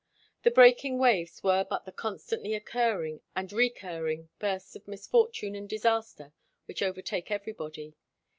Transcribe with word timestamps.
The 0.41 0.49
breaking 0.49 0.97
waves 0.97 1.43
were 1.43 1.63
but 1.63 1.85
the 1.85 1.91
constantly 1.91 2.55
occurring 2.55 3.21
and 3.35 3.53
recurring 3.53 4.29
bursts 4.39 4.75
of 4.75 4.87
misfortune 4.87 5.53
and 5.53 5.69
disaster 5.69 6.33
which 6.65 6.81
overtake 6.81 7.29
everybody. 7.29 7.93